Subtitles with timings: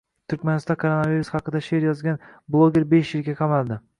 [0.31, 2.19] Turkmanistonda koronavirus haqida she’r yozgan
[2.55, 3.79] blogerbeshyilga qamaldi